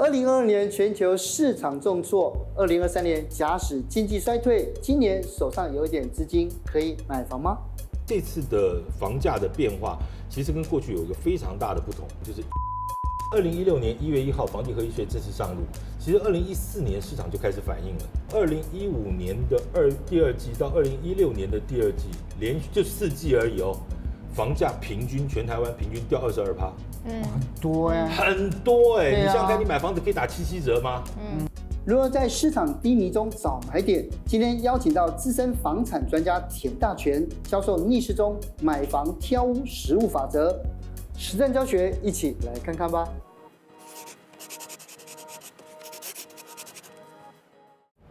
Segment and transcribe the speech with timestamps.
[0.00, 7.58] 二零二二年全球市场重挫，二零二三年假使经济衰退，今年手上有一点资金可以买房吗？
[8.06, 9.98] 这次的房价的变化，
[10.30, 12.42] 其实跟过去有一个非常大的不同，就是
[13.34, 15.60] 二零一六年一月一号房地合一税正式上路，
[15.98, 18.02] 其实二零一四年市场就开始反应了。
[18.32, 22.06] 二零一五年的二第二季到二零一六年的第二季，
[22.38, 23.76] 连续就四季而已哦，
[24.32, 26.72] 房价平均全台湾平均掉二十二趴。
[27.04, 29.10] 嗯，很多呀，很多哎！
[29.10, 31.02] 你想想看，你买房子可以打七七折吗？
[31.18, 31.46] 嗯，
[31.84, 34.06] 如何在市场低迷中找买点？
[34.26, 40.54] 今天邀请到资深房产专家田大全教授逆势中买房挑屋实物法则，
[41.16, 43.08] 实战教学，一起来看看吧。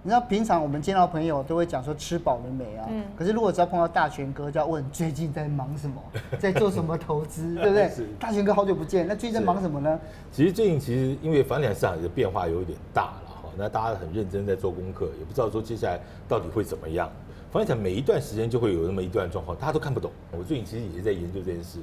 [0.01, 2.87] 你知道平常我们见到朋友都会讲说吃饱了没啊？
[2.89, 3.03] 嗯。
[3.17, 6.01] 可是如果只要碰到大权哥，就要问最近在忙什么，
[6.39, 7.89] 在做什么投资，对不对？
[7.89, 8.07] 是。
[8.19, 9.99] 大权哥好久不见，那最近在忙什么呢？
[10.31, 17.09] 其实最近其实因为房地产市场的变化有一点大了哈，那大家很认真在做功课，也不知道说接下来到底会怎么样。
[17.51, 20.11] 房地产每一段时间就会有那么一段状况，大家都看不懂。
[20.31, 21.79] 我最近其实也是在研究这件事，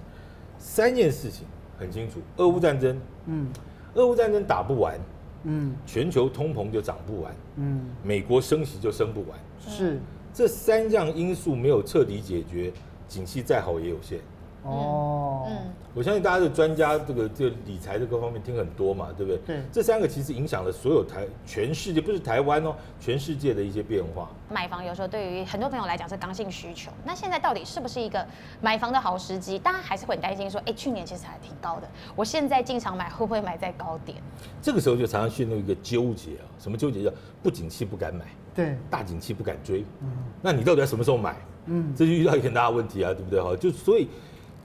[0.58, 1.44] 三件事情
[1.78, 3.48] 很清楚：俄乌战争，嗯，
[3.94, 4.98] 俄乌战争打不完。
[5.44, 10.00] 嗯，全球通膨就涨不完，嗯，美国升息就升不完，是。
[10.34, 12.70] 这三样因素没有彻底解决，
[13.08, 14.20] 景气再好也有限。
[14.66, 15.56] 哦，嗯，
[15.94, 19.40] 我相信大家的专家这个这个理财的各方面听很多嘛，对不对？
[19.46, 24.28] 对，这三个其实影响了所有台全世界，不是台湾哦，全世界的一些变化。
[24.50, 28.24] 买房有时候对于很多朋友来讲是刚性需求，那现在到底是不是一个
[28.60, 29.58] 买房的好时机？
[29.58, 34.18] 大家还是会很担心说，哎，去年其实还挺高的，我现在进场买会不会买在高点？
[34.60, 37.04] 这个时候就常常陷入一个纠结啊，什么纠结？
[37.04, 40.08] 叫不景气不敢买，对，大景气不敢追，嗯，
[40.42, 41.36] 那你到底要什么时候买？
[41.66, 43.40] 嗯，这就遇到一个很大的问题啊，对不对？
[43.40, 44.08] 哈，就所以。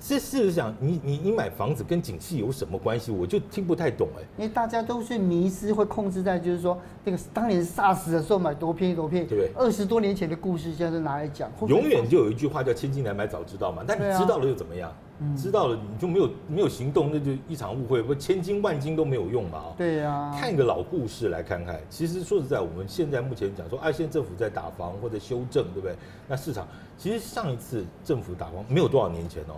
[0.01, 3.11] 这事实上，你你你买房子跟景气有什么关系？
[3.11, 4.23] 我就听不太懂哎。
[4.35, 9.63] 因为大家都是迷失，会控制在就是说，那个当年 SARS 的时候买多便宜多便宜，对不对？
[9.63, 11.51] 二十多年前的故事现在都拿来讲。
[11.67, 13.83] 永远就有一句话叫“千金难买早知道”嘛。
[13.85, 14.89] 但你知道了又怎么样？
[14.89, 18.01] 啊、知道了你就没有没有行动，那就一场误会。
[18.01, 19.65] 不，千金万金都没有用嘛。
[19.77, 20.35] 对呀、啊。
[20.35, 25.95] 看一个老故事来看看，其实说实在，我们现在目前讲说，啊，现在政府在打房或者修正，对不对？
[26.27, 29.53] 那市场其实上一次政府打房没有多少年前哦。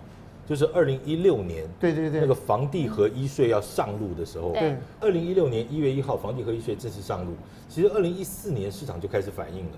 [0.46, 7.32] 就是二零一六年，对对对，那个房地合一税要上路的时候，对，二零一六年一月一号房地合一税正式上路，
[7.70, 9.72] 其实二零一四年市场就开始反应了。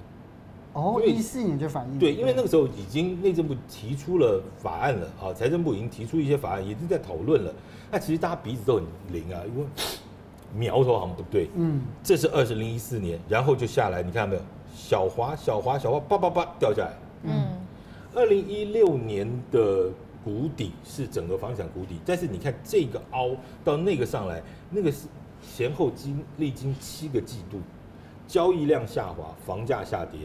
[0.73, 1.99] 哦，一四年就反应。
[1.99, 7.53] 对，因为那个时候已经内政部提出了法案了，啊，财政部已经提出一些法案，已经在讨论了。
[7.91, 8.83] 那其实大家鼻子都很
[9.13, 9.65] 灵啊，因为
[10.57, 11.47] 苗头好像不对。
[11.55, 14.41] 嗯，这是二零一四年，然后就下来，你看到没有？
[14.73, 16.93] 小滑小滑小滑，叭叭叭掉下来。
[17.23, 17.31] 嗯，
[18.15, 19.91] 二零一六年的。
[20.25, 24.41] 谷底是整个房产谷底，但是你看这个凹到那个上来，
[24.71, 25.07] 那个是
[25.55, 27.59] 前后经历经七个季度，
[28.27, 30.21] 交易量下滑，房价下跌，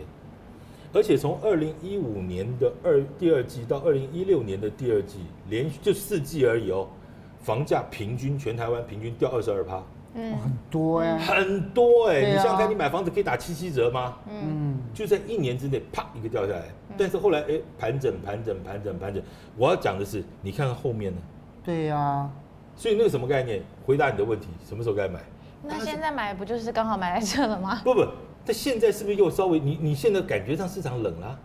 [0.95, 5.19] 而且从二零一五年的二第二季到二零一六年的第二季，
[5.51, 6.89] 连续就四季而已哦，
[7.43, 9.85] 房价平均全台湾平均掉二十二趴。
[10.15, 12.21] 嗯，很多呀，很多哎！
[12.23, 14.17] 你想想看，你买房子可以打七七折吗？
[14.29, 16.65] 嗯，就在一年之内，啪一个掉下来。
[16.99, 19.23] 但是后来，哎，盘整、盘整、盘整、盘整。
[19.57, 21.19] 我要讲的是，你看看后面呢？
[21.65, 22.29] 对呀。
[22.75, 23.63] 所以那个什么概念？
[23.87, 25.21] 回答你的问题，什么时候该买？
[25.63, 27.81] 那现在买不就是刚好买在这了吗？
[27.85, 28.05] 不不，
[28.45, 29.61] 它现在是不是又稍微？
[29.61, 31.39] 你你现在感觉上市场冷了？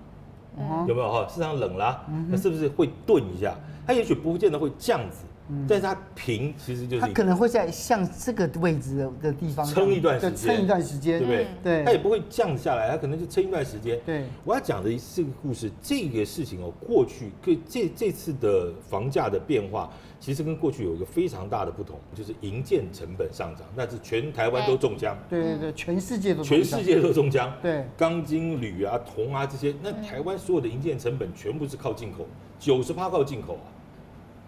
[0.88, 1.28] 有没有哈？
[1.30, 3.54] 市场冷了，那是不是会顿一下？
[3.86, 5.26] 它也许不见得会这样子。
[5.68, 11.48] 但是它平其实就是它可能会在像这个位置的的地方撑一段时间，撑一段时间，对不对？
[11.64, 14.00] 对，它也不会降下来，它可能就撑一段时间。
[14.06, 25.16] 对，我要讲的是个故事，这个事情哦，过去跟这这次的房价的变化，其实跟过去有一个非常大的不同，就是营建成本上涨，那是全台湾都中枪。
[25.30, 27.54] 对对对，全世界都全世界都中枪。
[27.62, 32.26] 对，钢筋、铝啊、铜啊这些，那台湾所有的营建成本全部是靠进口，
[32.60, 33.70] 九十趴靠进口啊。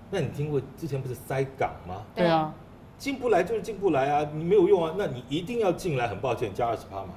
[0.10, 2.04] 那你听过之前不是塞港吗？
[2.16, 2.54] 对啊，
[2.98, 7.10] 进不来就是进不来啊，你没有用啊，那你一定要进来，很抱歉加二十趴嘛，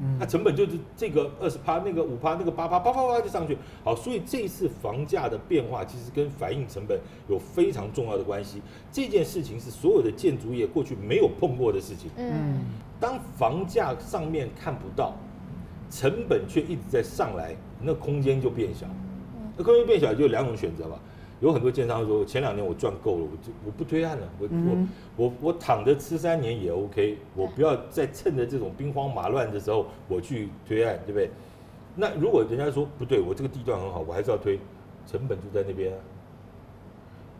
[0.00, 3.58] 嗯，那成本就是这个二十趴，那个五趴，那个八趴，啪啪啪就上去。
[3.84, 8.62] 好，所以这一次房价的变化其实跟反映成本有非常重要的关系。
[8.90, 12.10] 这件事情是所有的建筑业过去没有碰过的事情。
[12.16, 12.60] 嗯，
[12.98, 15.14] 当房价上面看不到，
[15.90, 18.86] 成本却一直在上来，那空间就变小。
[19.56, 20.98] 那空间变小就有两种选择吧。
[21.40, 31.30] 有很多建商说，前两年我赚够了，我就我不推案了，我、嗯、我我我躺着吃三年也 OK，我不要再趁着这种兵荒马乱的时候我去推案，对不对？
[31.96, 34.58] 那如果人家说不对，我这个地段很好，我还是要推，
[35.06, 35.98] 成本就在那边啊。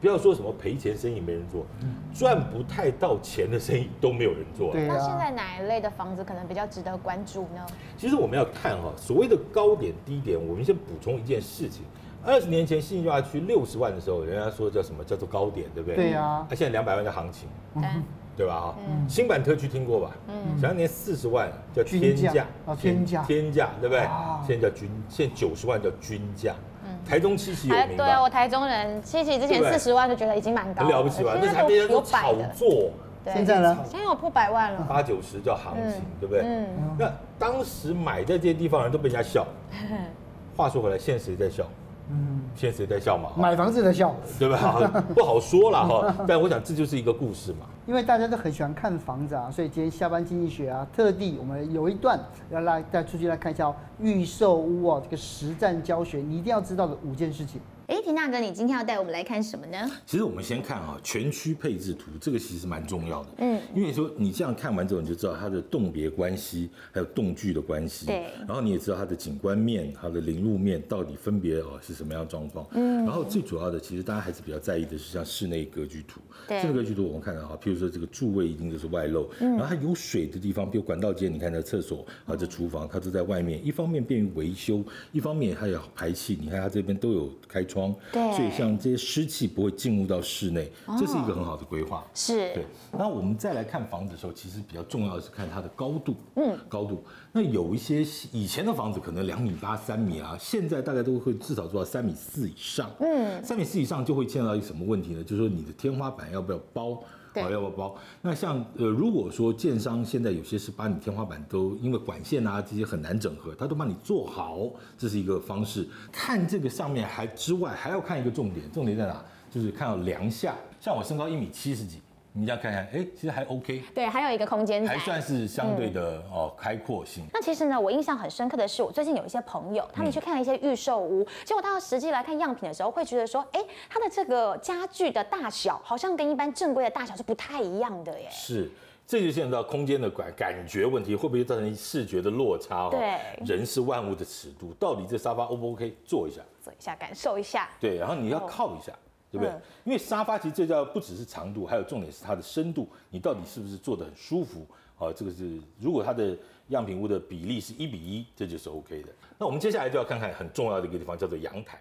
[0.01, 1.67] 不要说什么赔钱生意没人做，
[2.15, 4.73] 赚不太到钱的生意都没有人做。
[4.75, 7.67] 那现在哪一类的房子可能比较值得关注呢？
[7.99, 11.85] 其实我们要看哈，所谓的高点低点，我们先补充一件事情。
[12.25, 15.97] 二十年前信义计划区六十万的时候，人家说叫什么叫做高点，对不对？
[15.97, 16.47] 对啊。
[16.49, 17.89] 那现在两百万的行情，对，
[18.37, 18.61] 对吧？
[18.61, 18.75] 哈，
[19.09, 20.11] 新版特区听过吧？
[20.29, 20.35] 嗯。
[20.59, 22.47] 前两年四十万叫天价，
[22.79, 24.07] 天价，天价，对不对？
[24.47, 26.55] 现在叫均，现在九十万叫均价。
[26.85, 26.91] 嗯。
[27.09, 28.05] 台中七期有名吧？
[28.05, 31.37] 对啊，我台中人，七期之前四十万就觉得已经蛮高，很了不起吧？
[31.41, 32.91] 那是还别人说炒作。
[33.27, 33.79] 现在呢？
[33.85, 34.87] 现在有破百万了。
[34.89, 36.43] 八九十叫行情，对不对？
[36.45, 36.67] 嗯。
[36.99, 39.47] 那当时买在这些地方的人都被人家笑。
[40.57, 41.65] 话说回来，现在谁在笑？
[42.11, 43.31] 嗯，现在谁在笑嘛？
[43.37, 44.81] 买房子的笑，对吧？
[45.15, 46.25] 不好说了哈。
[46.27, 47.67] 但我想这就是一个故事嘛。
[47.87, 52.19] 因为大家都很喜欢看房子啊，所以今天下班经济学啊，特地我们有一段
[52.51, 57.61] 要来带出去来看一下预售屋哦，这个实战教学，你一定要知道的五件事情。
[57.91, 59.91] 哎，田大哥，你今天要带我们来看什么呢？
[60.07, 63.31] 其实我们先看啊，全区配置图，这个其实蛮重要的。
[63.39, 68.07] 嗯，因为说你这样看完之后，你就知道它的动别关系，还有动距的关系。
[68.07, 68.27] 对。
[68.47, 72.65] 然后你也知道它的景观面、它的临路面到底分别哦是什么样状况。
[72.75, 73.05] 嗯。
[73.05, 76.21] 然后最主要的，其实大家还是比较在意的是像室内格局图。
[76.47, 76.61] 对。
[76.61, 79.29] 室内格局图我们看到哈，譬如说这个柱位一定就是外露。
[79.41, 79.57] 嗯。
[79.57, 87.80] 然后它有水的地方，比如管道间，你看这厕所啊，这厨房，它都在外面，一方面便于维修，一方面它有排气，你看它这边都有开窗。
[88.13, 88.37] 对。
[88.37, 88.51] 所以。
[88.51, 92.05] 像这些湿气不会进入到室内，这是一个很好的规划。
[92.13, 92.67] 是对。
[92.93, 96.17] 那我们再来看房子的时候，其实比较重要的是看它的高度。
[96.35, 97.03] 嗯，高度。
[97.33, 102.91] 那有一些以前的房子可能两米八、三米啊，现在大概都会至少做到三米四以上。
[102.99, 105.23] 嗯，三米四以上就会见到一个什么问题呢？
[105.23, 107.03] 就是说你的天花板要不要包？
[107.35, 107.97] 好，要不包？
[108.23, 114.69] 那像呃，如果说建商现在有些是把你天花板都因为管线啊这些很难整合，他都帮你做好，
[114.99, 115.89] 这是一个方式。
[116.11, 119.25] 看这个上面还之外，还要看一个重点，重点在哪？
[119.51, 120.55] 就是看到梁下。
[120.81, 122.01] 像我身高一米七十几。
[122.33, 123.83] 你这样看看，哎，其实还 OK。
[123.93, 127.25] 对，还有一个空间还算是相对的、嗯、哦开阔性。
[127.33, 138.29] 那其实呢，我印象很深刻的是，我最近有一些朋友，他们去看了一些预售屋，嗯、结果到实际来看样品的时候，会觉得说，哎，它的这个家具的大小好像跟一般正规的大小是不太一样的耶。
[138.31, 138.71] 是，
[139.05, 142.89] 这就牵扯到空间的感感觉问题，会不会造成视觉的落差？
[142.91, 145.97] 对，人是万物的尺度，到底这沙发 O 不 OK？
[146.05, 147.69] 坐一下，坐一下，感受一下。
[147.81, 148.93] 对，然后你要靠一下。
[148.93, 149.55] 哦对不对？
[149.85, 154.67] 因为沙发其实这叫不只是长度，还有重点是它的深度，你到底是不是坐得很舒服？
[154.99, 156.37] 啊，这个是如果它的
[156.69, 159.09] 样品屋的比例是一比一，这就是 OK 的。
[159.39, 161.81] 那我们接下来就要看看很重要的一个地方，叫做阳台。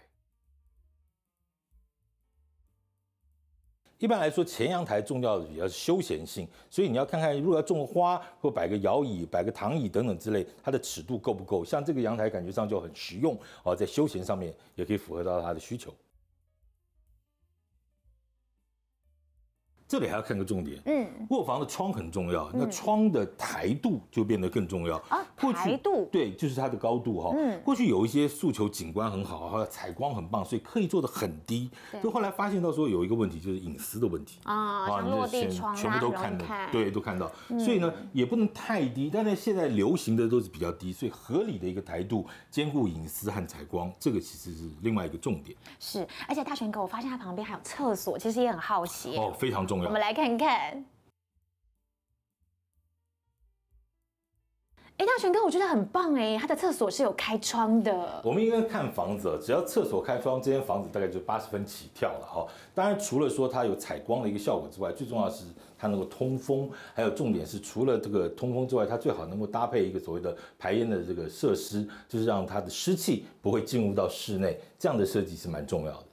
[3.98, 11.66] 一般来说，前阳台重要的比较是休闲性，所以你要看看如果要种花或摆个摇椅、摆个躺椅等等之类，它的尺度够不够？
[11.66, 15.94] 像这个阳台感觉上就很实用，啊，在休闲上面也可以符合到它的需求。
[19.89, 24.97] 这里还要看个重点，嗯，卧房的窗很重要，那窗的台度就变得更重要。
[25.09, 25.25] 啊。
[25.51, 26.07] 台度。
[26.12, 27.33] 对，就是它的高度哈。
[27.36, 31.71] 嗯，过去有一些诉求景观很好，还有采光很棒，所以刻意做的很低。
[32.03, 37.31] 就后来发现到说有一个问题，就是隐私的问题啊，像落地窗全部都看的，对，都看到。
[37.47, 45.57] 所以呢，也不能太低，但是现在流行的都是比较低，所以合理的一个台度，兼顾隐私和采光，这个其实是另外一个重点。
[45.80, 49.18] 是，而且大全哥，我发现它旁边还有厕所，其实也很好奇。
[49.18, 49.88] 哦，非常重要。
[49.88, 50.86] 我们来看看。
[54.98, 58.21] 哎，大全哥，我觉得很棒哎，他的厕所是有开窗的。
[58.21, 62.45] 我们应该看房子，只要厕所开窗，这间房子大概就八十分起跳了哈。
[62.76, 65.45] 当然，除了说它有采光的一个效果之外，最重要的是
[65.78, 76.08] 它能够通风，还有重点是除了这个通风之外，它最好能够搭配一个所谓的排烟的这个设施，就是让它的湿气不会进入到室内，这样的设计是蛮重要的。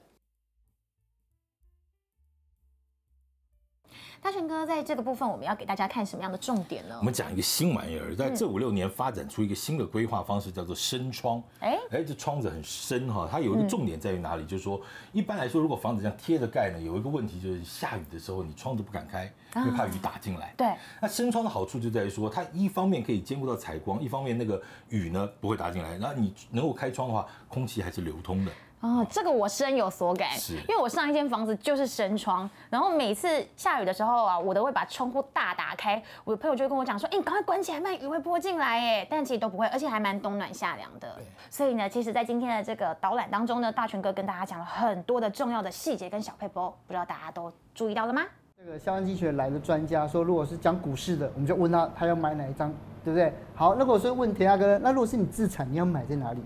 [4.27, 6.97] 大全哥，在这个部分，我们要给大家看什么样的重点呢？
[6.99, 11.41] 我们讲一个新玩意儿，在这五六年发展出一个新的规划方式，叫做深窗。
[11.61, 14.45] 哎哎，这窗子很深哈，它有一个重点在于哪里？
[14.45, 14.81] 就是说，
[15.13, 20.53] 一般来说，如果房子这样贴着盖呢，有一个问题就是下雨的时候，你窗子不敢开，因为怕雨打进来。
[20.57, 20.67] 对。
[21.01, 25.97] 那深窗的好处就在于说，它一方面可以兼顾到采光，一方面那个雨呢不会打进来。
[25.97, 28.51] 那你能够开窗的话，空气还是流通的。
[28.79, 36.01] 哦，这个我深有所感，是因为我上一间房子就是深窗，然后每次下雨的时候啊，我都会把窗户大打开。
[36.23, 39.07] 我的朋友就会跟我讲说，哎，你赶快关起来，不然雨会泼进来哎。
[39.09, 41.15] 但其实都不会，而且还蛮冬暖夏凉的。
[41.49, 48.21] 所以呢，其实，在今天的这个导览当中呢，大全哥跟大家讲了很多的重要的细节跟小配波，不知道大家都注意到了吗？
[48.55, 52.71] 这个相关经济学来的专家说，如果是讲股市的，我们就问他，他要买哪一张，
[53.03, 53.33] 对不对？
[53.55, 56.43] 好，那如果说问田大哥，那如果是你自产，你要买在哪里？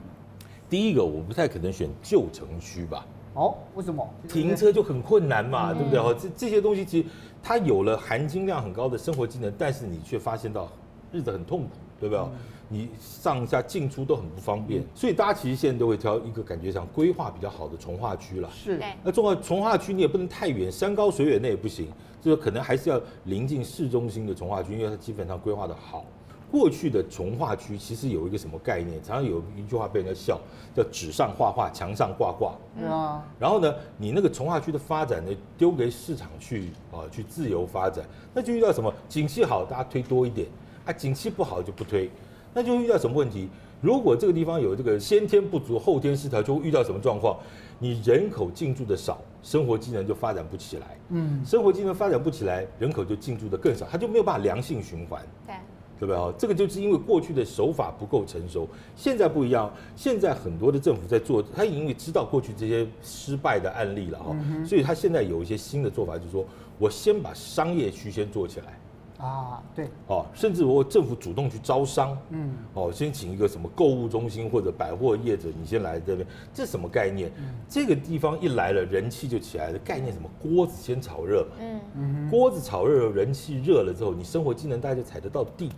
[0.71, 4.09] 第一个，我不太可能选旧城区吧，哦，为什么？
[4.29, 5.99] 停车就很困难嘛，嗯、对不对？
[5.99, 7.09] 哦，这这些东西其实
[7.43, 10.71] 它有了含金量很高的生活技能，但是你却发现到
[11.11, 12.23] 日子很痛苦，对不对？
[12.23, 12.31] 嗯、
[12.69, 18.49] 你上下进出都很不方便，嗯、所以大家其实现在都会挑一个感觉上规划比较好的从化区了。
[18.49, 21.89] 是，那重要从化区你也不能太远，山高水远那也不行，
[22.21, 26.05] 就是可能还是要临近市中心的从化区，因为它基本上规划的好。
[26.51, 29.01] 过去的从化区其实有一个什么概念？
[29.01, 30.37] 常常有一句话被人家笑，
[30.75, 32.53] 叫“纸上画画，墙上挂挂”。
[32.77, 33.23] 对啊。
[33.39, 38.03] 然后呢，你那个从化区的发展呢，丢给市场去啊，去自由发展，
[38.33, 38.93] 那就遇到什么？
[39.07, 40.45] 景气好，大家推多一点；
[40.85, 42.09] 啊，景气不好就不推。
[42.53, 43.47] 那就遇到什么问题？
[43.79, 47.39] 如果这个地方有这个先天不足，后天失调，就会遇到什么状况？
[47.79, 50.97] 你人口进驻的少，生活机能就发展不起来。
[51.09, 51.41] 嗯。
[51.45, 55.21] 生活机能发展不起来，人口就进驻的更少，它就没有办法良性循环。
[55.47, 55.55] 对。
[56.01, 56.33] 对不对啊？
[56.35, 59.71] 这个就是因为过去的手法不够成熟，现在不一样。
[59.95, 66.43] 现在很多的政府在做，他因为知道过去这些失败的案例了哈，所以他现在有一些新的做法，就是说
[66.79, 68.79] 我先把商业区先做起来。
[69.23, 69.87] 啊，对。
[70.07, 77.31] 哦，甚至我政府主动去招商，嗯，哦，先请一个什么购物中心或者百货业者，你先来这边，这什么概念？
[77.69, 79.77] 这个地方一来了，人气就起来了。
[79.85, 80.27] 概念什么？
[80.41, 85.69] 锅子先炒热嘛，嗯，锅子炒热了，人气热了之后，你生活技能大家就踩得到地。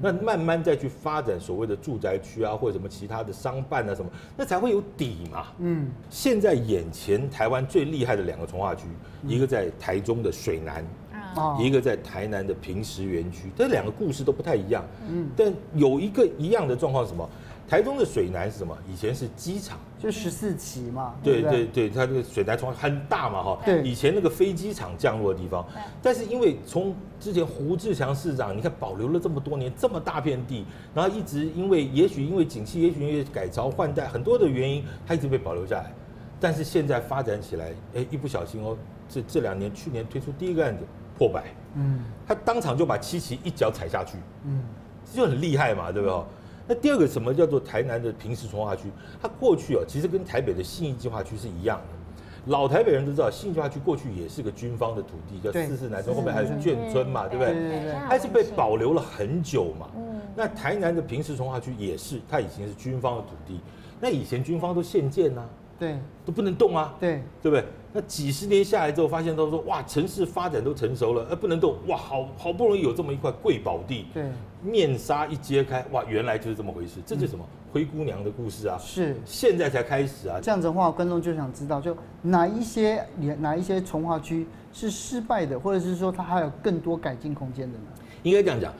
[0.00, 5.46] 那慢慢再去发展所谓的住宅区啊，或者什么其他的商办啊什么，那才会有底嘛。
[5.58, 8.84] 嗯，现在眼前台湾最厉害的两个从化区，
[9.26, 10.84] 一个在台中的水南，
[11.58, 14.84] 一个在台南的平石园区，这两个故事都不太一样。
[15.08, 17.28] 嗯，但有一个一样的状况是什么？
[17.68, 18.76] 台中的水南是什么？
[18.90, 21.14] 以前是机场，就十四期嘛。
[21.22, 23.58] 对对对，它这个水南从很大嘛哈。
[23.62, 23.82] 对。
[23.82, 25.62] 以前那个飞机场降落的地方。
[26.02, 35.92] 但是因为从之前胡志强市长，你看保留了这么多年这么大片地，然后一直因为也许因为景气，也许因为改朝换代很多的原因，它一直被保留下来。
[36.40, 38.74] 但是现在发展起来，哎，一不小心哦，
[39.10, 40.84] 这这两年去年推出第一个案子
[41.18, 44.62] 破百，嗯，他当场就把七期一脚踩下去，嗯，
[45.04, 46.24] 这就很厉害嘛，对不对？
[46.68, 48.82] 那第二个什么叫做台南的平石重划区？
[49.20, 51.96] 它过去啊，其实跟台北的信义计划区是一样的。
[52.52, 57.94] 老台北人都知道，信义计划区过去也是个军方的土地，叫四四南村，后面还有眷村嘛，对不对？
[58.06, 59.88] 还是被保留了很久嘛。
[60.36, 63.60] 那台南的平石重划区也是，它以前是军方的土地。
[64.00, 65.42] 那以前军方都限建呐，
[65.78, 67.64] 对，都不能动啊，对，对不对？
[67.92, 74.24] 那几十年下来之后，发现都说哇，城市发展都成熟了，呃，不能动，哇，好好不容易有这么一块贵宝地，对，
[74.62, 78.76] 面纱一揭开，哇，原来就是这么回事，这就是什么灰姑娘的故事啊？
[78.78, 80.40] 是，现在才开始啊。
[80.42, 83.06] 这样子的话，观众就想知道，就哪一些
[83.38, 87.84] 哪一些从化区是失败的，或者是说它还有更多改进空间的呢？
[88.22, 88.72] 应该这样讲，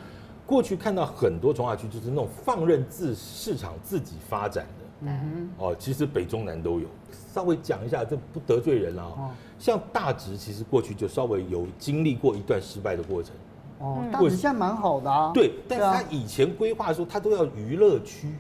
[0.45, 4.85] 过去看到很多从化区就是那种放任自市场自己发展的。
[5.01, 6.89] 嗯哼，哦，其实北中南都有，
[7.33, 9.31] 稍微讲一下，这不得罪人啊。
[9.57, 13.33] 像大直，其实过去就稍微有经历过一段失败的过程。
[13.79, 15.31] 哦，大直现在蛮好的啊。
[15.33, 18.33] 对，但是他以前规划的时候，他都要娱乐区。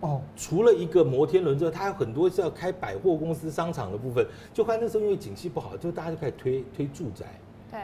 [0.00, 4.26] 哦，除了一个摩天轮之外，他还有很多是要开百货公司、商场的部分。
[4.54, 7.26] 就看那时候因为景气不好，就大家就开始推推住宅。
[7.70, 7.80] 对，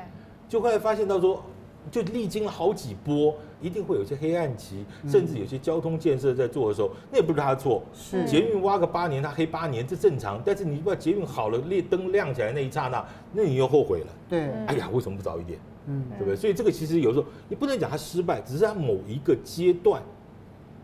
[0.49, 1.43] 就后来发现到说。
[1.91, 7.83] 就历经了好几波，一定会有些黑暗期，甚至有些交通建设在做的时候，那也不是他的错。
[7.93, 10.41] 是捷运挖个八年，他黑八年，这正常。
[10.43, 14.07] 但是你把捷运好了，列灯亮起来那一刹那，那你又后悔了。
[14.31, 15.59] 对，哎呀，为什么不早一点？
[15.87, 16.37] 嗯，对不对？
[16.37, 20.03] 所以这个其实有时候你不能讲他失败，只是他某一个阶段，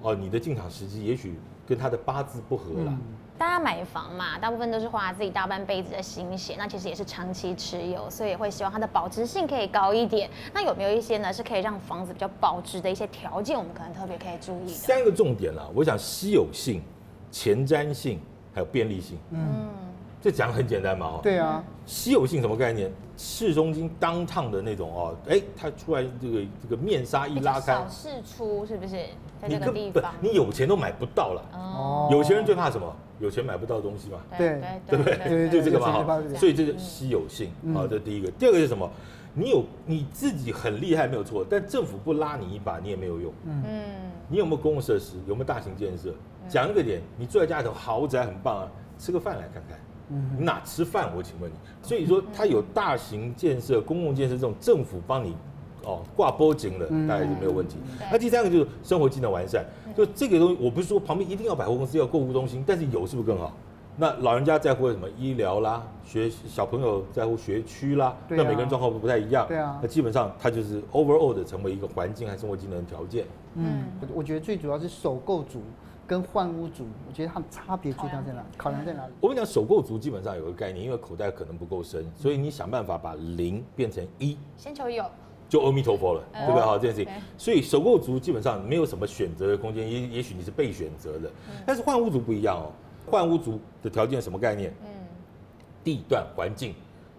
[0.02, 1.34] 哦，你的进场时机也许
[1.66, 2.98] 跟他的八字不合了。
[3.38, 10.28] 大家买房嘛，大部分都是花自己大半辈子的心血，那其实也是长期持有，所以也会希望它的保值性可以高一点。
[10.52, 14.72] 那有没有一些呢，是可以让房子比较保值的一些条件，我们可能特别可以注意的？
[14.74, 16.82] 三个重点啦，我想稀有性、
[17.30, 18.20] 前瞻性，
[18.52, 19.16] 还有便利性。
[19.30, 19.70] 嗯，
[20.20, 21.20] 这讲很简单嘛，哈。
[21.22, 21.62] 对啊。
[21.86, 22.90] 稀有性什么概念？
[23.16, 29.04] 市中心当趟的那种哦，哎，它出来这个这个面纱一拉开，小市出是不是？
[29.40, 31.42] 在这个地方，你有钱都买不到了。
[31.52, 32.08] 哦。
[32.10, 32.94] 有钱人最怕什么？
[33.18, 34.18] 有钱买不到东西嘛？
[34.38, 35.48] 对对不对？
[35.50, 36.22] 就这个嘛哈。
[36.36, 38.30] 所以这个稀有性，好，这第一个。
[38.32, 38.90] 第二个是什么？
[39.34, 43.32] 你有你自己很厉害没有错，但政府不拉你一把，你也没有用。
[43.44, 43.62] 嗯。
[44.28, 45.16] 你有没有公共设施？
[45.26, 46.14] 有没有大型建设？
[46.48, 49.78] 讲一个点，你住在家里头，豪宅很棒啊，吃个饭来看看。
[50.10, 50.30] 嗯。
[50.38, 51.10] 你哪吃饭？
[51.16, 51.54] 我请问你。
[51.82, 55.34] 所以说，它有大型建设、公共建设这种政府帮你。
[55.86, 57.78] 哦，挂波景了，大概就没有问题。
[58.12, 59.64] 那第三个就是生活机能完善，
[59.96, 63.50] 就这个东西，我不是说旁边一定要百货公司、要购物中心，但是有是不是更好？
[63.96, 69.46] 那老人家在乎什么医疗啦，学小朋友在乎学区啦，那每个人状况不太一样。
[69.48, 73.24] 对啊，那基本上它就是 overall 的成为一个环境和生活机能的条件。
[73.54, 75.62] 嗯，我我觉得最主要是首购族。
[76.10, 78.44] 跟换屋族，我觉得他们差别最大在哪？
[78.58, 79.12] 考量在哪里？
[79.20, 85.04] 我跟你讲，首购族基本上有个概念，因为口袋可能不够深，所以你想办法把零变成一，先求有，
[85.48, 86.60] 就阿弥陀佛了，对不对？
[86.60, 87.22] 好，这件事情。
[87.38, 91.30] 所以首购族基本上没有什么选择的空间，也也许你是被选择的，
[91.64, 92.72] 但是换屋族不一样哦。
[93.08, 94.74] 换屋族的条件什么概念？
[94.82, 94.88] 嗯，
[95.84, 96.74] 地段环境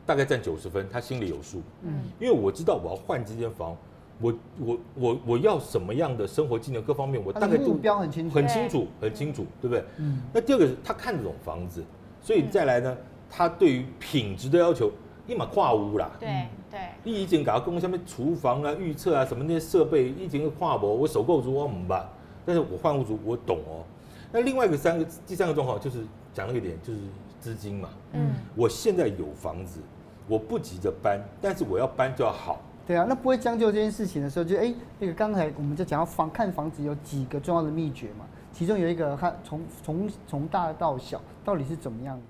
[0.05, 1.61] 大概占九十分，他心里有数。
[1.83, 3.73] 嗯，因为我知道我要换这间房。
[4.21, 9.83] 我我我我要什么样的生活技能各方面，我大概目标很清楚，很清楚，很清楚，对不对？
[9.97, 10.21] 嗯。
[10.31, 11.83] 那第二个是他看得懂房子，
[12.21, 12.95] 所以再来呢，
[13.29, 14.91] 他对于品质的要求，
[15.27, 16.11] 立马跨屋啦。
[16.19, 16.79] 对对。
[17.03, 22.07] 一经搞到公下面厨房啊、预测啊什么那些设备，一经跨博，我首购族我唔办，
[22.45, 23.83] 但是我换屋族我懂哦。
[24.31, 25.99] 那另外一个三个第三个状况就是
[26.33, 26.99] 讲了一点，就是
[27.39, 27.89] 资金嘛。
[28.13, 28.33] 嗯。
[28.55, 29.79] 我现在有房子，
[30.27, 32.61] 我不急着搬，但是我要搬就要好。
[32.87, 42.23] 对啊，那不会将就这件事情的时候，就哎，那个刚才我们就讲到房看房子有几个重要的秘诀嘛，其中有一个看从从从大到小到底是怎么样的？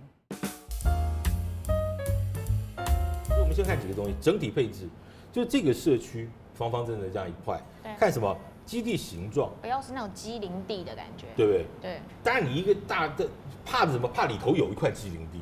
[3.39, 4.87] 我们先看几个东西，整体配置，
[5.31, 7.59] 就这个社区方方正正这样一块，
[7.97, 11.65] 看什么基地形状，不要是那种机零地的感觉，对不对？
[11.81, 12.01] 对。
[12.23, 13.27] 当然你一个大的
[13.65, 14.07] 怕什么？
[14.07, 15.41] 怕里头有一块机零地，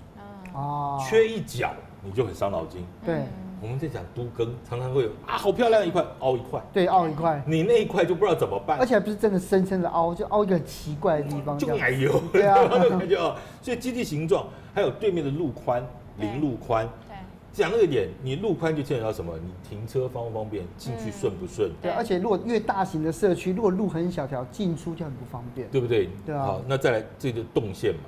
[0.54, 3.26] 哦，缺一角你就很伤脑筋，对。
[3.62, 12.56] 我们在讲都更，常常会有啊，好漂亮一块，凹一块，对，凹一块，你那一块就不知道怎么办，而且还不是真的深深的凹，就凹一个很奇怪的地方，就奶油，对啊，
[12.90, 15.86] 感觉哦，所以基地形状，还有对面的路宽，
[16.18, 17.16] 零路宽，对，
[17.52, 19.34] 讲那个点，你路宽就牵扯到什么？
[19.38, 21.70] 你停车方不方便，进去顺不顺？
[21.82, 26.10] 对，而且如果越大型的社区，如果路很小条，进出就很不方便，对不对？
[26.26, 28.02] 对啊，好，那再来这个动线嘛。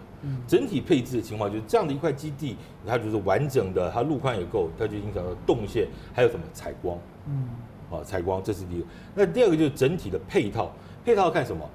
[0.47, 6.97] 整体配置的情况就是这样的一块基地，它就是完整的，它路宽也够，它就影响到动线，还有什么采光，
[7.27, 7.49] 嗯，
[7.91, 8.85] 啊采光，这是第一个。
[9.15, 10.71] 那第二个就是整体的配套，
[11.03, 11.67] 配套看什么？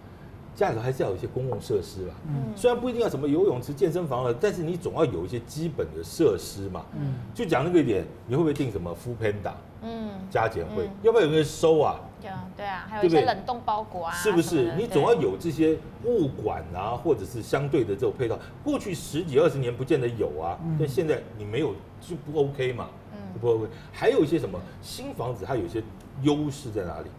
[0.55, 9.53] 家里头还是要有一些公共设施吧，嗯，虽然不一定要什么游泳池、健身房了，但是你总要有一些基本的设施嘛，嗯，就讲那个一点，你会不会定什么 Foodpanda？
[9.83, 12.01] 嗯，加减会，要不要有人收啊？
[12.21, 14.75] 对啊，对啊，还有一些冷冻包裹啊，是不是？
[14.77, 18.39] 你总要有这些物管啊，或者是相对的这种配套。
[18.65, 23.67] 过去十几二十年不见得有啊，但现在你没有就不 OK 嘛，嗯，不 OK。
[23.93, 25.83] 还有一些什么新房子，它有一些
[26.23, 27.11] 优势在哪里？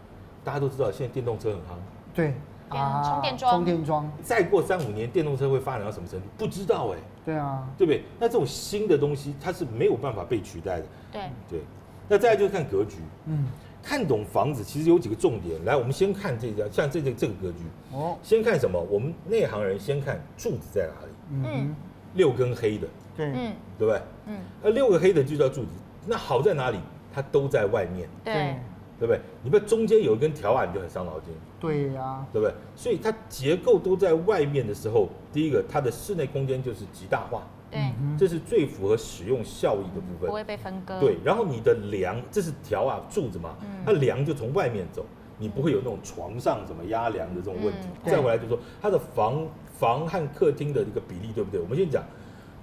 [0.44, 1.78] 大家都知道，现在电动车很夯，
[2.14, 2.34] 对
[2.68, 4.12] 啊，充电桩，充电桩。
[4.22, 6.26] 再过三五年，电动车会发展到什么程度？
[6.36, 6.98] 不知道哎。
[7.24, 8.02] 对啊，对不对？
[8.18, 10.86] 那这种新的东西，它是没有办法被取代的。
[11.12, 11.60] 对对。
[12.08, 12.96] 那再来就是看格局，
[13.26, 13.44] 嗯，
[13.82, 15.64] 看懂房子其实有几个重点。
[15.64, 17.58] 来，我们先看这个，像这这这个格局，
[17.92, 18.80] 哦，先看什么？
[18.90, 21.12] 我们内行人先看柱子在哪里，
[21.44, 21.74] 嗯，
[22.14, 24.02] 六根黑的，对，嗯，对不对？
[24.26, 25.70] 嗯，那六个黑的就叫柱子。
[26.06, 26.78] 那好在哪里？
[27.14, 28.56] 它都在外面，对，
[28.98, 29.20] 对不对？
[29.42, 32.54] 你不中间有一根条啊，你就很伤脑筋，对呀，对不对？
[32.76, 37.42] 所以它结构都在外面的时候，第一个它的室内空间就是极大化。
[37.70, 40.98] 对，这是最符合使用效益的部分，不会被分割。
[41.00, 45.04] 对，然后你的梁，这是条啊柱子嘛，它梁就从外面走，
[45.38, 47.88] 你不会有那种床上什么压梁的这种问题。
[48.04, 49.46] 再回来就是说，它的房
[49.78, 51.60] 房和客厅的一个比例对不对？
[51.60, 52.02] 我们先讲，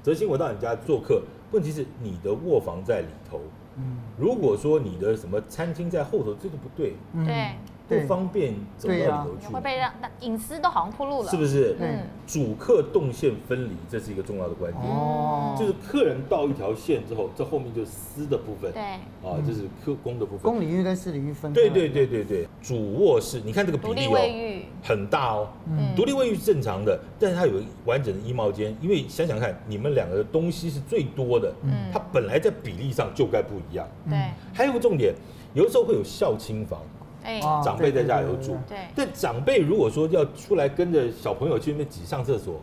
[0.02, 3.40] 泽新，我到你家做客，问题是你的卧房在里头，
[3.78, 6.96] 嗯如果说你的什么餐厅在后头，这个不对。
[7.26, 7.52] 对。
[7.88, 11.76] 不方便走到里头去，会被让那隐私都好像暴露了，是不是？
[11.80, 14.84] 嗯，主客动线分离，这是一个重要的观点。
[14.84, 18.72] 哦，就是客人到一条线之后，这后面就是私的部分。
[18.72, 20.42] 对，啊，这是客公的部分。
[20.42, 21.62] 公领域跟私领域分开。
[21.62, 25.48] 对对对对对，主卧室，你看这个比例哦，很大哦。
[25.68, 33.88] 嗯，独立卫浴是正常的，但是它有完整的衣帽间，因为想想看，你们两个的东西是最多的，嗯，它本来在比例上就该不一样。
[34.10, 34.18] 对，
[34.52, 35.14] 还有个重点，
[35.54, 36.82] 有的时候会有孝亲房。
[37.26, 38.78] 哎，长辈在家里头住，对。
[38.96, 42.62] 但长辈如果说要出来跟着小朋友去那边挤上厕所，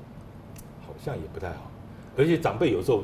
[0.87, 1.71] 好像也不太好。
[2.17, 3.03] 而且长辈有时候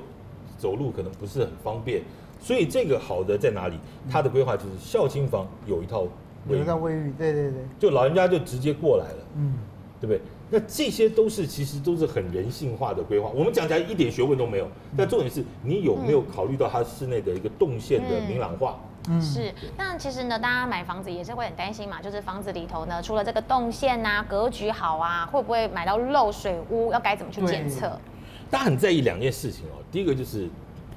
[0.57, 2.03] 走路可能不是很方便，
[2.41, 3.75] 所以这个好的在哪里？
[4.11, 6.03] 他的规划就是孝亲房有一套
[6.47, 9.55] 卫浴，有一套卫浴，对对对，就老人家就直接过来了，嗯，
[10.01, 10.21] 对不对？
[10.51, 13.31] 那这些都是其实都是很人性化的规划。
[13.35, 14.67] 我们讲起来一点学问都没有，
[14.97, 18.79] 但重点是你有没有考虑到它室内的一个动线的明朗化？
[19.21, 26.93] 是，那其实呢，大家买房子也是会很担心嘛，就是房子里头呢，除了这个动线啊、格局好啊，会不会买到漏水屋？
[26.93, 27.99] 要该怎么去检测？
[28.51, 30.49] 大家很在意两件事情哦，第一个就是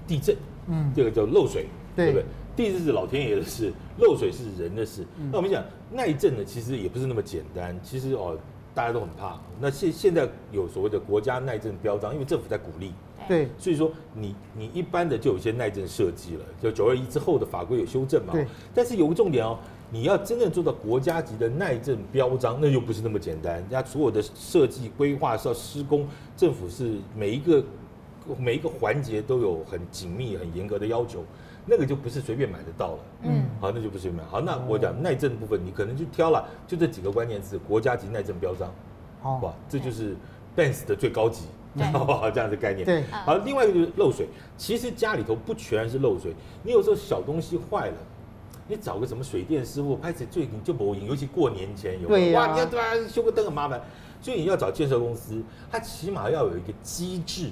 [0.08, 0.36] 地震，
[0.68, 2.26] 嗯，第二个叫漏水，对不对？
[2.54, 5.06] 地震是老天爷的事，漏水是人的事。
[5.32, 7.78] 那我们讲耐震呢，其实也不是那么简单。
[7.82, 8.38] 其实哦，
[8.76, 9.40] 大家都很怕。
[9.60, 12.94] 那现现在有所谓的国家耐震标章，因为政府在鼓励。
[13.28, 18.34] 对，所以说你你一般的就有些耐震设计了，就九二一之后的法规有修正嘛。
[18.34, 18.46] 对。
[18.74, 19.58] 但是有个重点哦，
[19.90, 23.56] 你要真正做到国家级的耐震标章，那又不是那么简单。
[23.56, 27.64] 人家所有的设计规划是要施工，政府是每一个
[28.38, 31.24] 每一个环节都有很紧密、很严格的要求，
[31.66, 33.00] 那个就不是随便买得到了。
[33.24, 34.30] 嗯，好，那就不是随便买。
[34.30, 38.70] 好，那我讲耐震部分，你可能就挑了，就这几个关键字：国家级耐震标章。
[39.22, 40.16] 好吧，这就是
[40.56, 41.46] Benz 的最高级，
[41.92, 42.30] 好不好？
[42.32, 42.86] 这样的概念。
[42.86, 43.04] 对。
[43.12, 44.28] 好，另外一个就是漏水。
[44.58, 47.96] 其实家里头不全是漏水，你有时候小东西坏了。
[48.68, 52.86] 你找个什么水电师傅拍起最近就不赢，尤其过年前有，有、啊、哇，你要对吧？
[53.10, 53.82] 修个灯很麻烦，
[54.22, 57.50] 所以你要找建设公司，他起码要有一个机制，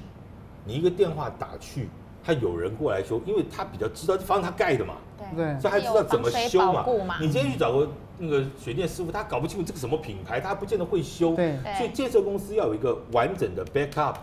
[0.64, 1.90] 你一个电话打去，
[2.24, 4.96] 他有人过来修，因为他比较知道这房子他盖的嘛，
[5.36, 7.18] 对，所以他知道怎么修嘛。
[7.20, 14.16] 你今天去找个那个水电师傅，他搞不清楚这个什么品牌，他不见得会修，对，所以建设公司要有一个完整的 backup。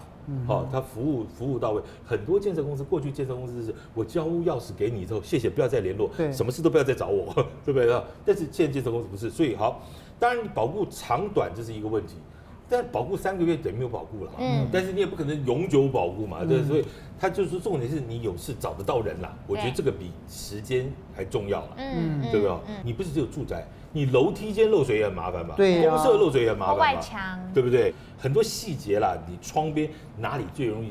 [0.45, 7.33] 好、哦，他服务服务到位，很多建设公司过去建设公司是我交屋钥匙给你之后，谢谢，不要再联络，对，什么事都不要再找我，
[7.65, 8.03] 对不对？
[8.25, 9.81] 但是现在建设公司不是，所以好，
[10.19, 12.17] 当然保护长短这是一个问题，
[12.69, 16.85] 但保固三个月等于没有保固了，嗯，但是你也不可能永久保固嘛，对，所以
[17.19, 22.57] 他就是重点是你有事找得到人啦，我觉得这个比时间还重要了，嗯，对不对？
[22.85, 23.67] 你不是只有住宅。
[23.93, 25.55] 你楼梯间漏水也很麻烦嘛？
[25.57, 26.83] 对公设漏水也很麻烦吧？
[26.83, 27.95] 外墙，对不对？
[28.19, 30.91] 很多细节啦，你窗边哪里最容易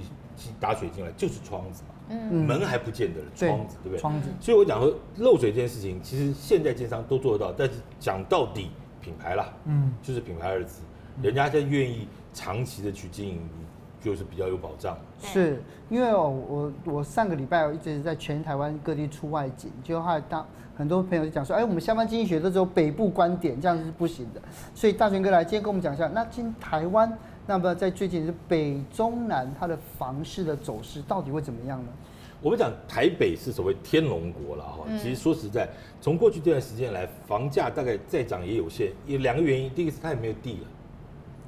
[0.60, 1.94] 打水进来，就是窗子嘛。
[2.10, 4.00] 嗯，门还不见得，窗子对不对？
[4.00, 4.30] 窗子。
[4.42, 10.82] 所以我讲说漏水这件事情，其实现在建商都做得到，但是讲到底品牌啦，嗯，就是品牌二字，
[11.22, 13.42] 人家在愿意长期的去经营，
[14.02, 14.98] 就是比较有保障。
[15.22, 20.46] 是因为哦，我我上个礼拜我一直在全台湾各地出外景，就后来当。
[20.78, 24.42] 很多朋友就讲说，哎，我们下班经济学都只有北部观点，这样是不行的。
[24.74, 31.88] 所以大全哥来今天跟我们讲一下，那今台湾，那么在最近是北中南它的房市的走势到底会怎么样呢？
[32.42, 35.66] 我们讲台北是所谓天龙国了哈，其实说实在，
[36.02, 40.68] 从过去这段时间来，房价大概再涨也有限，有两个原因，第一个是它也没有地了，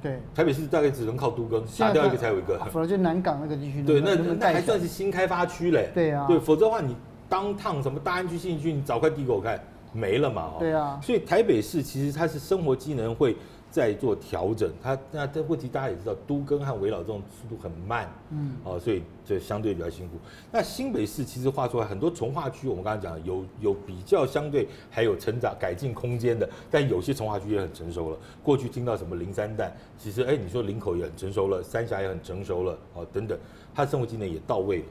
[0.02, 6.96] 对，台北市大概只能靠都更，打掉一个才有一个，否则就南港那个地区，对，那那还算是新开发区嘞，对啊，对，否则的话你。
[7.30, 9.60] 当趟什么大安区、信义区，你找块地给我看，
[9.92, 10.54] 没了嘛？
[10.58, 10.98] 对啊。
[11.02, 13.36] 所以台北市其实它是生活机能会
[13.70, 20.14] 在做调整，它那这问题大家也知道，都更和围绕这种速度很慢，嗯，哦，所以这相对比较辛苦。
[20.50, 28.16] 那新北市其实画出来很多从化区，我们刚才讲有有比较相对还有成长改进空间的，但有些从化区也很成熟了。
[28.42, 33.38] 过去听到什么林三淡，其实哎，你说林口也很成熟了，三峡也很成熟了，哦，等等，
[33.74, 34.84] 它生活机能也到位了。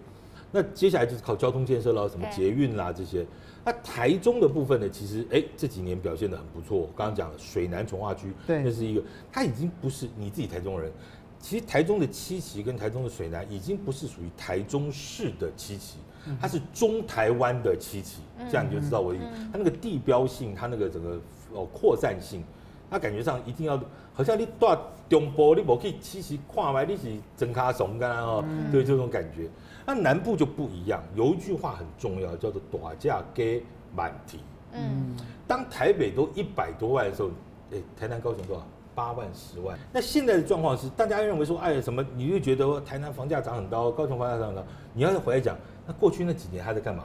[0.52, 3.26] 那接下来就是靠交通建设了，什么捷运啦这些。
[3.68, 6.78] 那台中的部分呢，其实哎这几年表现的很不错。
[6.78, 10.90] 我刚刚讲了水南从化区，对，那是一个，它已经不是你自己台中人。
[11.38, 15.98] 其实台中的七期跟台中的水南已经不是属于台中市的七期，
[16.40, 18.22] 它是中台湾的七期。
[18.50, 19.26] 这样你就知道我的意思。
[19.52, 21.20] 它那个地标性，它那个整个
[21.52, 22.42] 哦扩散性，
[22.90, 23.80] 它感觉上一定要，
[24.14, 27.04] 好像你到中部你不可以七期跨完，你是
[27.36, 29.50] 真卡怂干哦，对这种感觉。
[29.86, 33.64] 那南部就不一样，有一句话很重要，叫做“大价给
[33.96, 34.40] 满提”。
[34.74, 35.16] 嗯，
[35.48, 37.30] 当台北都一百多万的时候，
[37.72, 38.64] 哎，台南高雄多少？
[38.94, 39.78] 八万、十万。
[39.94, 42.04] 那现在的状况是，大家认为说，哎，什么？
[42.16, 44.64] 你就觉得台南房价涨很高，高雄房价涨很高。
[44.92, 47.04] 你要是回来讲，那过去那几年他在干嘛？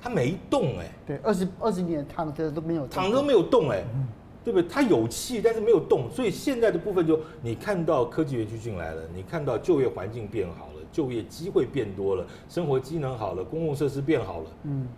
[0.00, 0.90] 他没动哎。
[1.06, 3.84] 对，二十二十年躺着都没有，躺着都没有动哎，
[4.50, 4.68] 对不对？
[4.68, 6.10] 它有气，但是没有动。
[6.10, 10.72] 所以现在的部分就，你看到科技园区进来了，你看到就业环境变好了。
[10.90, 14.46] 就业机会变多了，生活机能好了，公共设施变好了。
[14.64, 14.88] 嗯，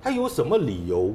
[0.00, 1.12] 它有什么理由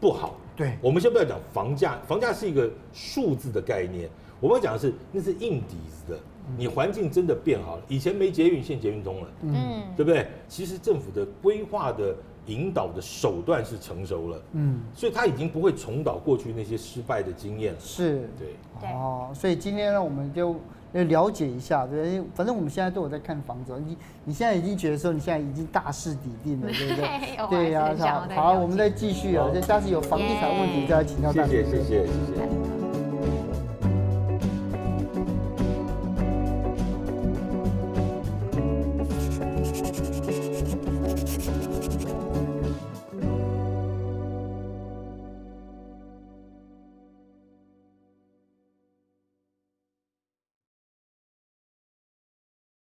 [0.00, 0.36] 不好？
[0.56, 4.08] 对，我们先不要讲房价，房价是一个数字的概念。
[4.40, 6.18] 我们要讲的是那是硬底子的，
[6.56, 7.82] 你环境真的变好了。
[7.88, 10.26] 以前没捷运，现在捷运通了，嗯，对不对？
[10.48, 12.14] 其实政府的规划的
[12.46, 17.80] 引导的手段是成熟了，嗯，所以他已经不会重蹈过去那些失败的经验了。
[17.80, 20.56] 是，对，哦，所以今天呢，我们就。
[20.94, 23.72] 要了解一下，对，反正我们现在都有在看房子。
[23.84, 27.46] 你你现在已经觉得说你现在已经大势已定了，对不对？
[27.50, 31.48] 对呀，好，好，我们再继续啊，这下次有房地产问题再来请教大家。
[31.48, 32.83] 谢谢，谢谢，谢谢。